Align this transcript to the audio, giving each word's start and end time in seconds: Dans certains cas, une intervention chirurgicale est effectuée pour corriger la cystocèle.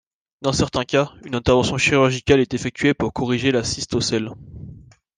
Dans 0.41 0.51
certains 0.51 0.83
cas, 0.83 1.13
une 1.25 1.35
intervention 1.35 1.77
chirurgicale 1.77 2.39
est 2.39 2.55
effectuée 2.55 2.95
pour 2.95 3.13
corriger 3.13 3.51
la 3.51 3.63
cystocèle. 3.63 4.31